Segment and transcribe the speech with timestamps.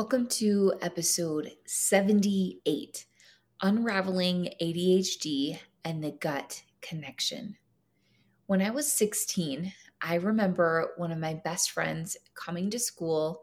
[0.00, 3.04] Welcome to episode 78
[3.60, 7.58] Unraveling ADHD and the Gut Connection.
[8.46, 13.42] When I was 16, I remember one of my best friends coming to school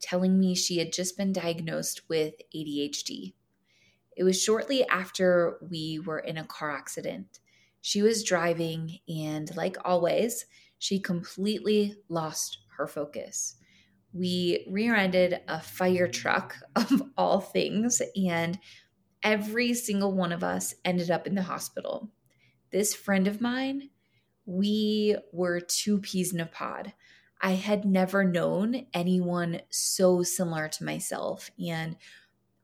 [0.00, 3.34] telling me she had just been diagnosed with ADHD.
[4.16, 7.38] It was shortly after we were in a car accident.
[7.82, 10.46] She was driving, and like always,
[10.78, 13.56] she completely lost her focus
[14.12, 18.58] we rear ended a fire truck of all things, and
[19.22, 22.10] every single one of us ended up in the hospital.
[22.70, 23.90] This friend of mine,
[24.46, 26.92] we were two peas in a pod.
[27.40, 31.50] I had never known anyone so similar to myself.
[31.64, 31.96] And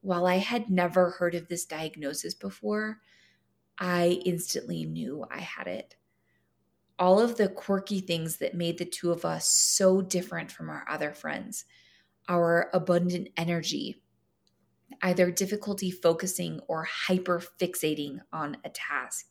[0.00, 3.00] while I had never heard of this diagnosis before,
[3.78, 5.96] I instantly knew I had it
[6.98, 10.84] all of the quirky things that made the two of us so different from our
[10.88, 11.64] other friends
[12.28, 14.02] our abundant energy,
[15.02, 19.26] either difficulty focusing or hyper fixating on a task,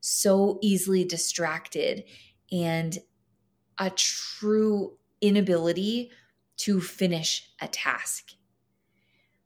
[0.00, 2.04] so easily distracted,
[2.50, 2.98] and
[3.78, 6.10] a true inability
[6.56, 8.32] to finish a task.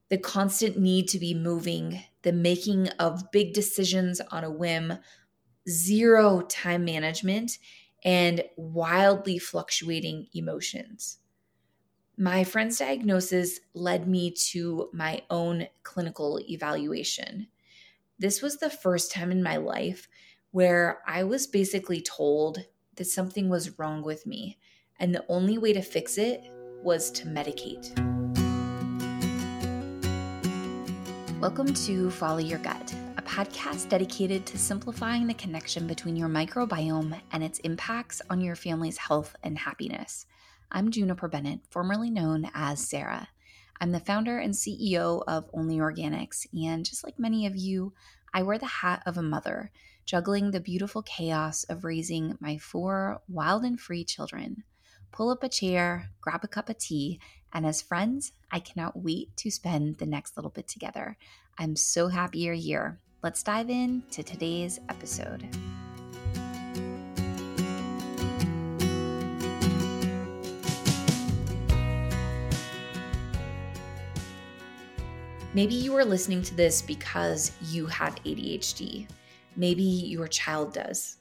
[0.08, 4.98] The constant need to be moving, the making of big decisions on a whim,
[5.68, 7.58] zero time management,
[8.04, 11.18] and wildly fluctuating emotions.
[12.16, 17.48] My friend's diagnosis led me to my own clinical evaluation.
[18.18, 20.08] This was the first time in my life
[20.52, 22.64] where I was basically told
[22.96, 24.58] that something was wrong with me,
[25.00, 26.44] and the only way to fix it
[26.82, 27.90] was to medicate.
[31.40, 32.94] Welcome to Follow Your Gut
[33.34, 38.96] podcast dedicated to simplifying the connection between your microbiome and its impacts on your family's
[38.96, 40.26] health and happiness.
[40.70, 43.26] I'm Juniper Bennett, formerly known as Sarah.
[43.80, 47.92] I'm the founder and CEO of ōNLē Organics, and just like many of you,
[48.32, 49.72] I wear the hat of a mother,
[50.04, 54.62] juggling the beautiful chaos of raising my four wild and free children.
[55.10, 57.18] Pull up a chair, grab a cup of tea,
[57.52, 61.16] and as friends, I cannot wait to spend the next little bit together.
[61.58, 63.00] I'm so happy you're here.
[63.24, 65.48] Let's dive in to today's episode.
[75.54, 79.08] Maybe you are listening to this because you have ADHD.
[79.56, 81.16] Maybe your child does.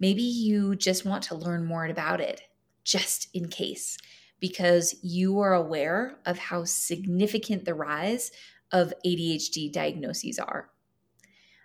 [0.00, 2.40] Maybe you just want to learn more about it,
[2.84, 3.98] just in case,
[4.40, 8.30] because you are aware of how significant the rise
[8.72, 10.70] of ADHD diagnoses are.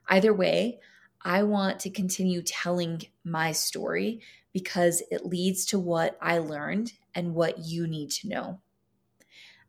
[0.09, 0.79] Either way,
[1.21, 4.21] I want to continue telling my story
[4.51, 8.59] because it leads to what I learned and what you need to know.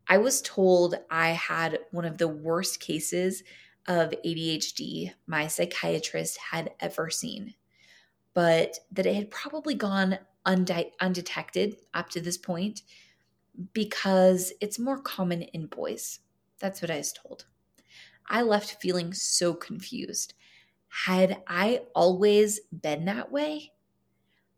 [0.09, 3.43] I was told I had one of the worst cases
[3.87, 7.55] of ADHD my psychiatrist had ever seen,
[8.35, 12.83] but that it had probably gone undi- undetected up to this point
[13.73, 16.21] because it's more common in boys.
[16.59, 17.47] That's what I was told.
[18.29, 20.35] I left feeling so confused.
[20.89, 23.73] Had I always been that way?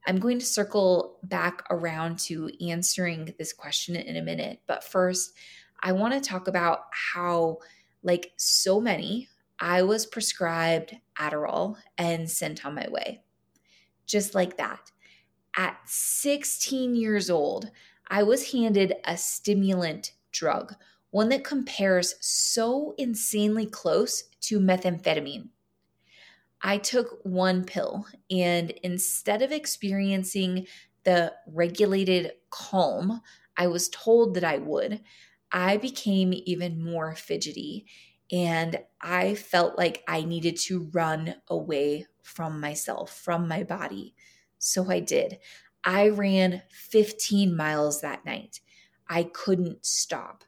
[0.06, 4.60] I'm going to circle back around to answering this question in a minute.
[4.66, 5.32] But first,
[5.80, 7.58] I want to talk about how,
[8.02, 9.28] like so many,
[9.58, 13.22] I was prescribed Adderall and sent on my way.
[14.06, 14.92] Just like that.
[15.56, 17.70] At 16 years old,
[18.08, 20.74] I was handed a stimulant drug
[21.16, 25.48] one that compares so insanely close to methamphetamine.
[26.60, 30.66] I took one pill, and instead of experiencing
[31.04, 33.22] the regulated calm
[33.56, 35.00] I was told that I would,
[35.50, 37.86] I became even more fidgety
[38.30, 44.14] and I felt like I needed to run away from myself, from my body.
[44.58, 45.38] So I did.
[45.82, 48.60] I ran 15 miles that night.
[49.08, 50.44] I couldn't stop.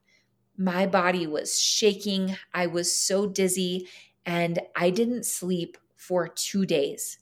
[0.58, 2.36] My body was shaking.
[2.52, 3.88] I was so dizzy,
[4.26, 7.18] and I didn't sleep for two days.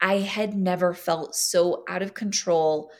[0.00, 2.92] I had never felt so out of control,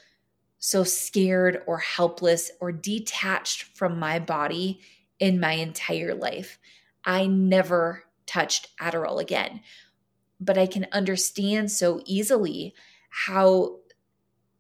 [0.59, 4.81] so scared or helpless or detached from my body
[5.21, 6.59] in my entire life.
[7.05, 9.61] I never touched Adderall again.
[10.41, 12.75] But I can understand so easily
[13.11, 13.79] how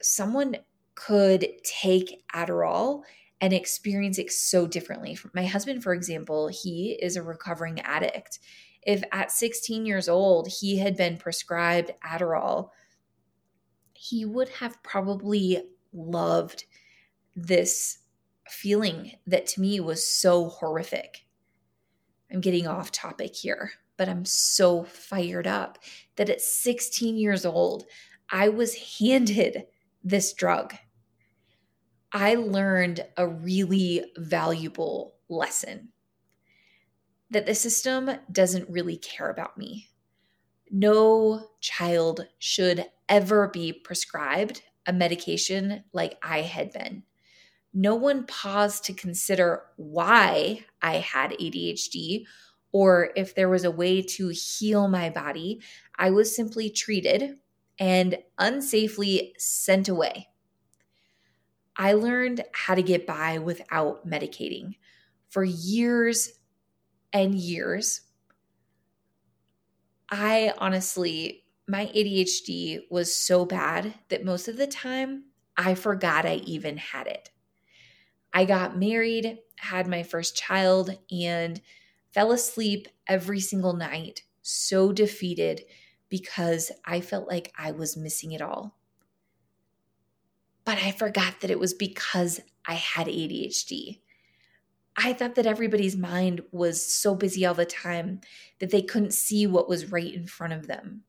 [0.00, 0.58] someone
[0.94, 3.02] could take Adderall
[3.42, 5.18] and experience it so differently.
[5.34, 8.38] My husband, for example, he is a recovering addict.
[8.82, 12.70] If at 16 years old he had been prescribed Adderall,
[13.94, 15.60] he would have probably
[15.92, 16.64] loved
[17.34, 17.98] this
[18.48, 21.24] feeling that to me was so horrific.
[22.32, 25.78] I'm getting off topic here, but I'm so fired up
[26.14, 27.86] that at 16 years old,
[28.30, 29.64] I was handed
[30.04, 30.74] this drug.
[32.12, 35.88] I learned a really valuable lesson
[37.31, 39.88] that the system doesn't really care about me.
[40.70, 47.05] No child should ever be prescribed a medication like I had been.
[47.73, 52.25] No one paused to consider why I had ADHD
[52.73, 55.61] or if there was a way to heal my body.
[55.99, 57.38] I was simply treated
[57.79, 60.29] and unsafely sent away.
[61.76, 64.76] I learned how to get by without medicating.
[65.28, 66.30] For years
[67.12, 68.02] and years,
[70.10, 75.26] I honestly, my ADHD was so bad that most of the time
[75.56, 77.30] I forgot I even had it.
[78.32, 81.60] I got married, had my first child, and
[82.12, 85.64] fell asleep every single night, so defeated
[86.08, 88.78] because I felt like I was missing it all.
[90.64, 94.00] But I forgot that it was because I had ADHD.
[94.97, 98.20] I thought that everybody's mind was so busy all the time
[98.61, 101.03] that they couldn't see what was right in front of them.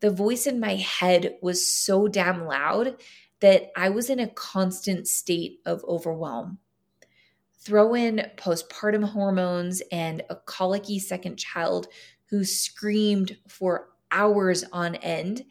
[0.00, 2.96] The voice in my head was so damn loud
[3.40, 6.58] that I was in a constant state of overwhelm.
[7.60, 11.88] Throw in postpartum hormones and a colicky second child
[12.30, 15.44] who screamed for hours on end,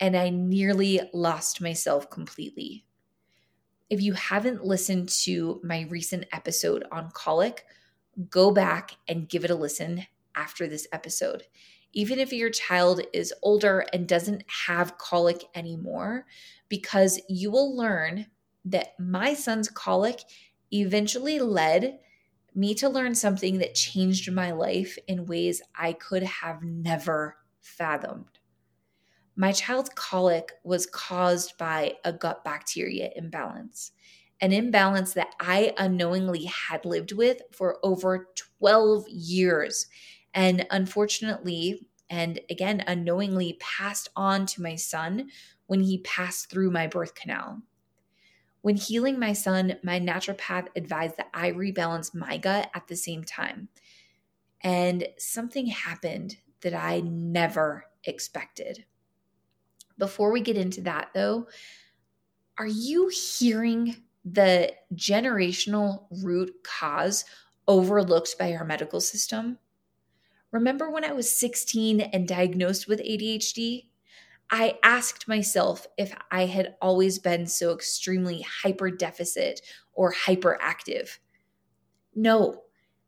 [0.00, 2.84] and I nearly lost myself completely.
[3.90, 7.64] If you haven't listened to my recent episode on colic,
[8.28, 11.44] go back and give it a listen after this episode.
[11.92, 16.26] Even if your child is older and doesn't have colic anymore,
[16.68, 18.26] because you will learn
[18.66, 20.20] that my son's colic
[20.70, 21.98] eventually led
[22.54, 28.37] me to learn something that changed my life in ways I could have never fathomed.
[29.40, 33.92] My child's colic was caused by a gut bacteria imbalance,
[34.40, 39.86] an imbalance that I unknowingly had lived with for over 12 years.
[40.34, 45.28] And unfortunately, and again, unknowingly passed on to my son
[45.66, 47.62] when he passed through my birth canal.
[48.62, 53.22] When healing my son, my naturopath advised that I rebalance my gut at the same
[53.22, 53.68] time.
[54.62, 58.84] And something happened that I never expected.
[59.98, 61.48] Before we get into that, though,
[62.56, 67.24] are you hearing the generational root cause
[67.66, 69.58] overlooked by our medical system?
[70.50, 73.88] Remember when I was 16 and diagnosed with ADHD?
[74.50, 79.60] I asked myself if I had always been so extremely hyper deficit
[79.92, 81.18] or hyperactive.
[82.14, 82.62] No,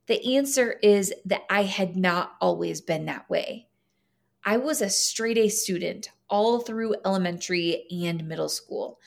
[0.07, 3.69] the answer is that I had not always been that way.
[4.45, 8.99] I was a straight A student all through elementary and middle school.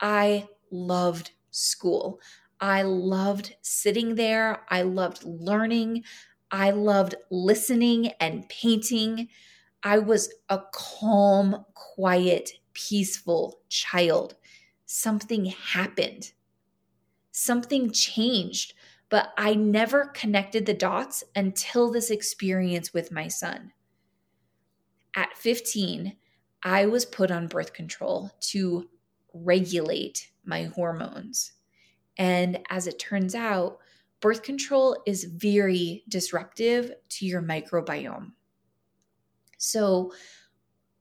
[0.00, 2.20] I loved school.
[2.60, 4.64] I loved sitting there.
[4.68, 6.04] I loved learning.
[6.50, 9.28] I loved listening and painting.
[9.82, 14.34] I was a calm, quiet, peaceful child.
[14.86, 16.32] Something happened.
[17.32, 18.74] Something changed,
[19.08, 23.72] but I never connected the dots until this experience with my son.
[25.16, 26.16] At 15,
[26.64, 28.88] I was put on birth control to
[29.34, 31.52] regulate my hormones.
[32.16, 33.78] And as it turns out,
[34.20, 38.32] birth control is very disruptive to your microbiome.
[39.58, 40.12] So,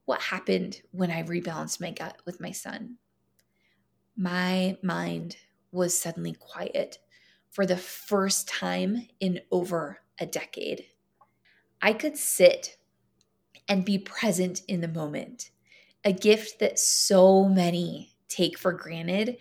[0.06, 2.98] what happened when I rebalanced my gut with my son?
[4.18, 5.38] My mind
[5.72, 7.00] was suddenly quiet
[7.52, 10.88] for the first time in over a decade.
[11.82, 12.78] I could sit
[13.70, 15.52] and be present in the moment
[16.04, 19.38] a gift that so many take for granted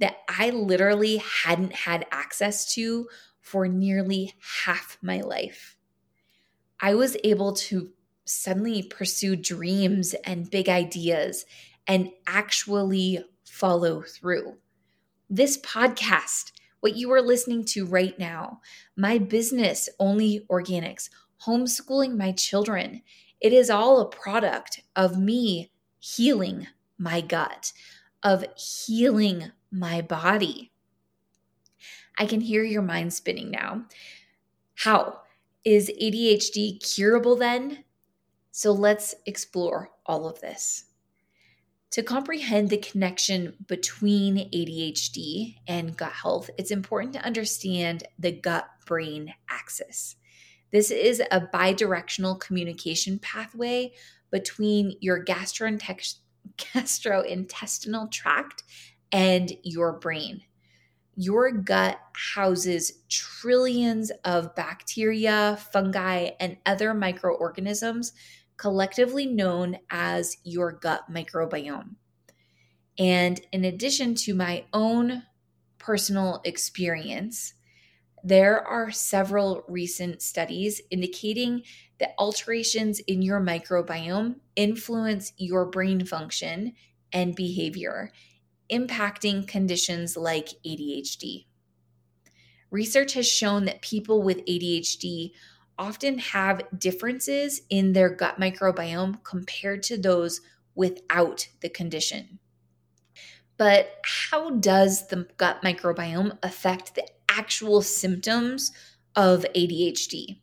[0.00, 3.08] that I literally hadn't had access to
[3.40, 4.34] for nearly
[4.64, 5.76] half my life.
[6.80, 7.90] I was able to
[8.24, 11.44] suddenly pursue dreams and big ideas
[11.86, 14.56] and actually follow through.
[15.30, 18.60] This podcast, what you are listening to right now,
[18.96, 21.08] my business, ōNLē Organics,
[21.46, 23.02] homeschooling my children,
[23.40, 25.70] it is all a product of me
[26.04, 26.66] healing
[26.98, 27.72] my gut,
[28.22, 30.70] of healing my body.
[32.18, 33.86] I can hear your mind spinning now.
[34.74, 35.20] How?
[35.64, 37.84] Is ADHD curable then?
[38.50, 40.84] So let's explore all of this.
[41.92, 48.68] To comprehend the connection between ADHD and gut health, it's important to understand the gut
[48.84, 50.16] brain axis.
[50.70, 53.92] This is a bidirectional communication pathway
[54.34, 58.64] between your gastrointestinal tract
[59.12, 60.42] and your brain.
[61.14, 62.00] Your gut
[62.34, 68.12] houses trillions of bacteria, fungi, and other microorganisms
[68.56, 71.94] collectively known as your gut microbiome.
[72.98, 75.22] And in addition to my own
[75.78, 77.54] personal experience,
[78.24, 81.62] there are several recent studies indicating
[82.00, 86.72] that alterations in your microbiome influence your brain function
[87.12, 88.10] and behavior,
[88.72, 91.44] impacting conditions like ADHD.
[92.70, 95.32] Research has shown that people with ADHD
[95.78, 100.40] often have differences in their gut microbiome compared to those
[100.74, 102.38] without the condition.
[103.58, 108.72] But how does the gut microbiome affect the actual symptoms
[109.16, 110.38] of ADHD?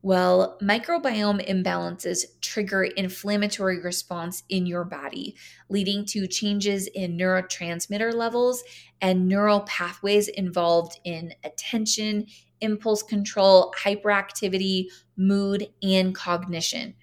[0.00, 5.34] Well, microbiome imbalances trigger inflammatory response in your body,
[5.68, 8.62] leading to changes in neurotransmitter levels
[9.00, 12.26] and neural pathways involved in attention,
[12.60, 16.94] impulse control, hyperactivity, mood, and cognition.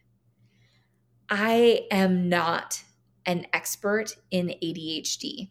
[1.29, 2.82] I am not
[3.25, 5.50] an expert in ADHD.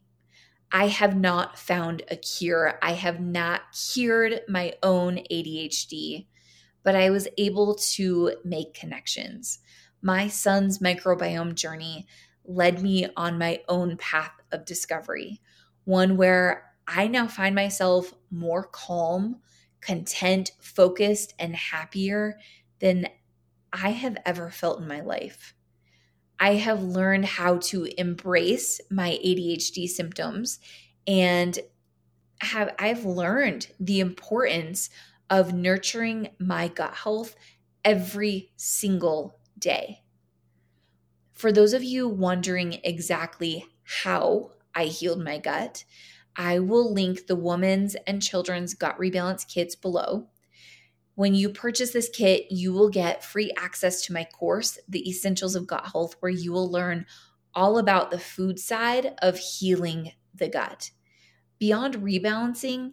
[0.75, 2.81] I have not found a cure.
[2.83, 6.27] I have not cured my own ADHD,
[6.83, 9.61] but I was able to make connections.
[10.03, 12.09] My son's microbiome journey
[12.45, 15.41] led me on my own path of discovery,
[15.85, 19.37] one where I now find myself more calm,
[19.81, 22.37] content, focused, and happier
[22.81, 23.07] than
[23.73, 25.55] I have ever felt in my life.
[26.45, 30.61] I have learned how to embrace my ADHD symptoms
[31.07, 31.59] and
[32.43, 34.91] have I've learned the importance
[35.31, 37.35] of nurturing my gut health
[37.83, 40.03] every single day.
[41.33, 43.65] For those of you wondering exactly
[44.03, 45.87] how I healed my gut,
[46.37, 50.29] I will link the woman's and children's gut rebalance kits below.
[51.15, 55.55] When you purchase this kit, you will get free access to my course, The Essentials
[55.55, 57.07] of Gut Health, where you will learn
[57.55, 60.91] all about the food side of healing the gut.
[61.61, 62.93] Beyond rebalancing,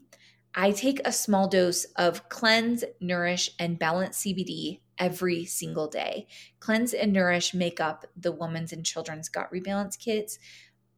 [0.54, 6.28] I take a small dose of Cleanse, Nourish, and Balance CBD every single day.
[6.60, 10.38] Cleanse and Nourish make up the woman's and children's gut rebalance kits,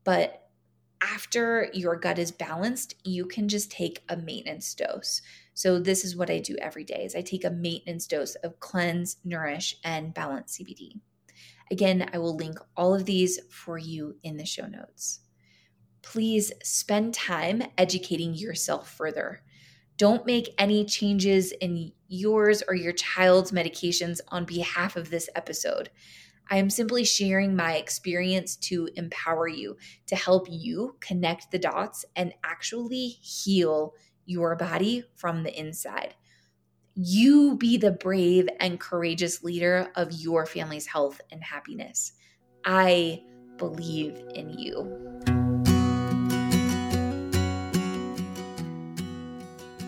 [0.04, 0.50] but
[1.02, 5.22] after your gut is balanced, you can just take a maintenance dose.
[5.54, 8.60] So this is what I do every day is I take a maintenance dose of
[8.60, 11.00] cleanse, nourish and balance CBD.
[11.72, 15.22] Again, I will link all of these for you in the show notes.
[16.02, 19.42] Please spend time educating yourself further.
[19.98, 25.90] Don't make any changes in yours or your child's medications on behalf of this episode.
[26.50, 32.06] I am simply sharing my experience to empower you, to help you connect the dots
[32.16, 33.94] and actually heal
[34.26, 36.16] your body from the inside.
[36.96, 42.14] You be the brave and courageous leader of your family's health and happiness.
[42.66, 43.24] I
[43.58, 45.00] believe in you.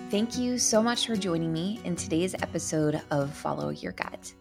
[0.09, 4.33] Thank you so much for joining me in today's episode of Follow Your Gut.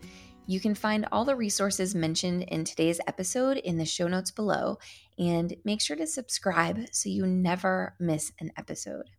[0.47, 4.79] You can find all the resources mentioned in today's episode in the show notes below,
[5.19, 9.11] and make sure to subscribe so you never miss an episode.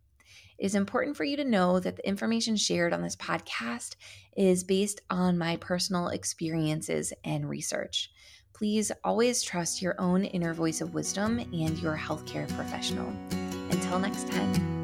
[0.58, 3.96] It is important for you to know that the information shared on this podcast
[4.36, 8.10] is based on my personal experiences and research.
[8.54, 13.12] Please always trust your own inner voice of wisdom and your healthcare professional.
[13.70, 14.75] Until next time.